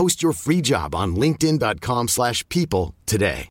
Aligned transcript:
Post 0.00 0.22
your 0.22 0.34
free 0.34 0.62
job 0.62 0.94
on 0.94 1.12
linkedin.com/people 1.12 2.08
slash 2.08 2.42
people 2.48 2.94
today. 3.04 3.48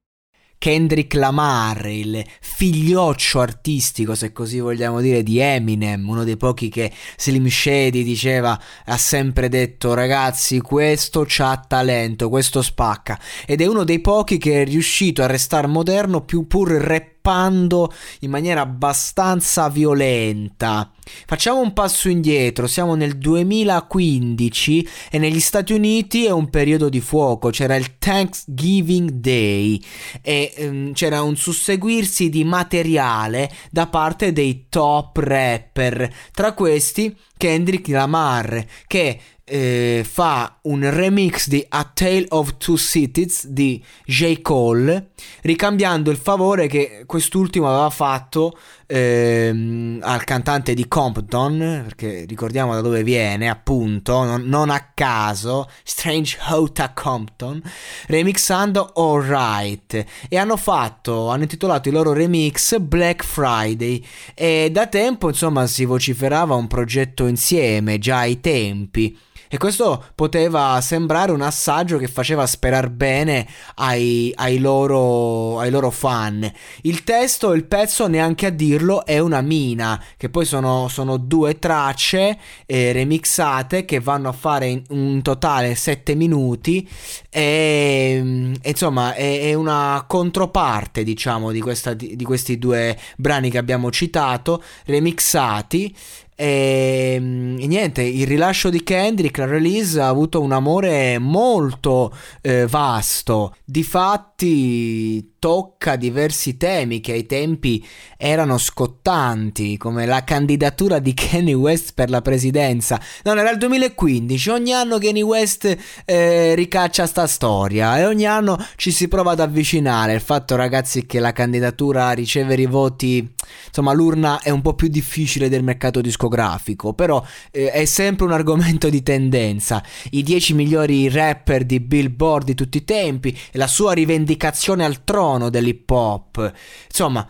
Kendrick 0.58 1.14
Lamar, 1.14 1.86
il 1.86 2.26
figlioccio 2.42 3.40
artistico, 3.40 4.16
se 4.16 4.32
così 4.32 4.60
vogliamo 4.60 5.00
dire, 5.00 5.22
di 5.22 5.38
Eminem, 5.38 6.10
uno 6.10 6.24
dei 6.24 6.38
pochi 6.38 6.70
che 6.70 6.92
Slim 7.18 7.48
Shady 7.48 8.02
diceva, 8.04 8.60
ha 8.86 8.98
sempre 8.98 9.48
detto 9.48 9.94
ragazzi 9.94 10.60
questo 10.60 11.24
c'ha 11.28 11.64
talento, 11.68 12.30
questo 12.30 12.64
spacca 12.64 13.20
ed 13.46 13.62
è 13.62 13.68
uno 13.68 13.84
dei 13.84 14.02
pochi 14.02 14.40
che 14.40 14.64
è 14.64 14.66
riuscito 14.66 15.22
a 15.22 15.28
restare 15.28 15.68
moderno 15.68 16.26
più 16.26 16.48
pur 16.48 16.72
rappando 16.72 17.94
in 18.22 18.32
maniera 18.32 18.62
abbastanza 18.62 19.70
violenta. 19.70 20.92
Facciamo 21.26 21.60
un 21.60 21.74
passo 21.74 22.10
indietro, 22.10 22.68
siamo 22.68 22.96
nel 22.96 23.18
2015 23.18 24.88
e 25.12 25.18
negli 25.18 25.40
Stati 25.40 25.74
Uniti 25.74 26.26
è 26.26 26.32
un 26.32 26.50
periodo 26.50 26.90
di 26.90 27.02
fuoco, 27.02 27.50
c'era 27.50 27.76
il 27.76 27.98
Thanksgiving 27.98 29.10
Day 29.10 29.82
e 30.22 30.54
ehm, 30.56 30.94
c'era 30.94 31.22
un 31.22 31.36
susseguirsi 31.36 32.30
di 32.30 32.44
materiale 32.44 33.52
da 33.72 33.88
parte 33.88 34.34
dei 34.34 34.66
top 34.70 35.18
rapper, 35.18 36.12
tra 36.32 36.54
questi 36.54 37.16
Kendrick 37.38 37.88
Lamar 37.88 38.66
che 38.86 39.20
eh, 39.50 40.06
fa 40.08 40.60
un 40.64 40.90
remix 40.90 41.48
di 41.48 41.66
A 41.70 41.90
Tale 41.92 42.26
of 42.30 42.58
Two 42.58 42.78
Cities 42.78 43.48
di 43.48 43.84
J. 44.06 44.42
Cole, 44.42 45.12
ricambiando 45.42 46.12
il 46.12 46.18
favore 46.18 46.68
che 46.68 47.04
quest'ultimo 47.06 47.68
aveva 47.68 47.90
fatto 47.90 48.58
ehm, 48.92 50.00
al 50.02 50.24
cantante 50.24 50.74
di 50.74 50.88
Compton, 50.88 51.84
perché 51.84 52.26
ricordiamo 52.28 52.74
da 52.74 52.82
dove 52.82 53.04
viene, 53.04 53.48
appunto, 53.48 54.24
non, 54.24 54.44
non 54.44 54.72
a 54.72 54.92
caso, 54.94 55.70
Strange 55.84 56.38
Hota 56.50 56.92
Compton, 56.94 57.62
remixando 58.08 58.92
Alright. 58.96 60.06
E 60.28 60.38
hanno 60.38 60.58
fatto, 60.58 61.30
hanno 61.30 61.44
intitolato 61.44 61.90
il 61.90 61.94
loro 61.94 62.14
remix 62.14 62.80
Black 62.80 63.24
Friday. 63.24 64.04
E 64.34 64.70
da 64.72 64.88
tempo, 64.88 65.30
insomma, 65.30 65.68
si 65.68 65.86
vociferava 65.86 66.56
un 66.56 66.68
progetto 66.68 67.28
insieme, 67.28 68.00
già 68.00 68.20
ai 68.20 68.40
tempi. 68.40 69.18
E 69.52 69.58
questo 69.58 70.06
poteva 70.14 70.80
sembrare 70.80 71.32
un 71.32 71.42
assaggio 71.42 71.98
che 71.98 72.08
faceva 72.08 72.46
sperare 72.46 72.92
bene 72.92 73.48
ai, 73.78 74.32
ai, 74.36 74.60
loro, 74.60 75.58
ai 75.58 75.72
loro 75.72 75.90
fan. 75.90 76.48
Il 76.82 77.04
testo, 77.04 77.54
il 77.54 77.66
pezzo, 77.66 78.06
neanche 78.06 78.46
a 78.46 78.52
dirlo, 78.52 79.04
è 79.04 79.18
una 79.18 79.42
mina, 79.42 80.00
che 80.18 80.30
poi 80.30 80.46
sono, 80.46 80.88
sono 80.88 81.18
due 81.18 81.58
tracce 81.58 82.38
eh, 82.68 82.92
remixate 82.92 83.86
che 83.86 84.00
vanno 84.00 84.30
a 84.30 84.34
fare 84.34 84.68
in 84.68 84.84
un 84.90 85.24
totale 85.24 85.74
7 85.74 86.14
minuti. 86.14 86.88
E, 87.32 88.54
e 88.62 88.70
insomma, 88.70 89.16
è, 89.16 89.50
è, 89.50 89.56
una 89.56 90.06
controparte, 90.08 91.04
diciamo, 91.04 91.52
di, 91.52 91.60
questa, 91.60 91.96
di, 91.96 92.16
di 92.16 92.24
questi 92.24 92.60
due 92.60 92.96
brani 93.18 93.50
che 93.50 93.58
abbiamo 93.58 93.90
citato, 93.90 94.62
remixati. 94.86 95.96
E, 96.42 97.16
e, 97.16 97.20
niente, 97.20 98.02
il 98.02 98.26
rilascio 98.26 98.70
di 98.70 98.82
Kendrick, 98.82 99.40
la 99.40 99.46
release, 99.46 100.00
ha 100.00 100.08
avuto 100.08 100.40
un 100.40 100.54
amore 100.54 101.20
molto 101.20 102.16
eh, 102.40 102.66
vasto. 102.66 103.56
Difatti 103.66 105.34
tocca 105.38 105.98
diversi 105.98 106.56
temi 106.56 107.02
che 107.02 107.12
ai 107.12 107.26
tempi 107.26 107.86
erano 108.16 108.58
scottanti, 108.58 109.76
come 109.76 110.06
la 110.06 110.24
candidatura 110.24 111.00
di 111.00 111.14
Kanye 111.14 111.54
West 111.54 111.92
per 111.94 112.10
la 112.10 112.22
presidenza. 112.22 113.02
Non 113.24 113.38
era 113.38 113.52
il 113.52 113.58
2015, 113.58 114.50
ogni 114.50 114.72
anno 114.72 114.98
Kanye 114.98 115.22
West 115.22 115.78
eh, 116.06 116.56
ricaccia 116.56 117.06
sta 117.06 117.28
storia 117.28 117.98
e 117.98 118.06
ogni 118.06 118.26
anno 118.26 118.58
ci 118.78 118.92
si 118.92 119.10
prova 119.10 119.32
ad 119.32 119.42
avvicinare. 119.42 120.14
Il 120.14 120.22
fatto, 120.22 120.56
ragazzi, 120.56 121.06
che 121.06 121.20
la 121.20 121.34
candidatura 121.34 122.08
a 122.08 122.12
ricevere 122.12 122.62
i 122.62 122.66
voti, 122.66 123.30
insomma, 123.70 123.94
l'urna 123.94 124.42
è 124.42 124.50
un 124.50 124.62
po' 124.62 124.74
più 124.74 124.88
difficile 124.90 125.50
del 125.50 125.64
mercato 125.64 126.02
discografico, 126.02 126.94
però 126.94 127.24
eh, 127.52 127.72
è 127.72 127.86
sempre 127.86 128.26
un 128.26 128.34
argomento 128.34 128.90
di 128.90 129.02
tendenza. 129.02 129.82
I 130.12 130.22
10 130.22 130.54
migliori 130.54 131.10
rapper 131.10 131.64
di 131.64 131.80
Billboard 131.80 132.46
di 132.46 132.56
tutti 132.56 132.78
i 132.78 132.84
tempi 132.84 133.38
la 133.54 133.68
sua 133.68 133.94
rivendicazione 133.94 134.84
al 134.84 135.04
trono 135.04 135.50
dell'hip 135.50 135.90
hop. 135.90 136.54
Insomma, 136.88 137.28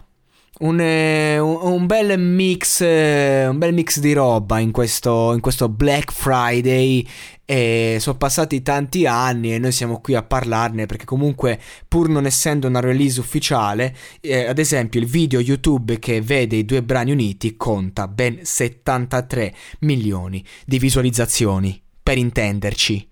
un, 0.60 0.80
eh, 0.80 1.40
un, 1.40 1.86
bel 1.86 2.20
mix, 2.20 2.82
eh, 2.82 3.48
un 3.48 3.58
bel 3.58 3.74
mix 3.74 4.00
di 4.00 4.14
roba 4.14 4.60
in 4.60 4.72
questo, 4.72 5.34
in 5.34 5.40
questo 5.40 5.70
Black 5.70 6.12
Friday. 6.12 7.06
E 7.46 7.98
sono 8.00 8.16
passati 8.18 8.62
tanti 8.62 9.08
anni 9.08 9.56
e 9.56 9.58
noi 9.58 9.72
siamo 9.72 10.02
qui 10.02 10.14
a 10.14 10.22
parlarne 10.22 10.86
perché 10.86 11.06
comunque 11.06 11.60
pur 11.88 12.08
non 12.08 12.28
essendo 12.28 12.68
una 12.68 12.80
release 12.80 13.20
ufficiale, 13.20 13.96
eh, 14.22 14.46
ad 14.46 14.60
esempio 14.60 15.00
il 15.00 15.08
video 15.08 15.40
YouTube 15.40 15.98
che 15.98 16.22
vede 16.22 16.58
i 16.58 16.66
due 16.66 16.84
brani 16.84 17.12
uniti 17.12 17.58
conta 17.58 18.08
ben 18.08 18.40
73 18.44 19.52
milioni 19.80 20.46
di 20.64 20.78
visualizzazioni, 20.78 21.82
per 22.04 22.20
intenderci. 22.20 23.10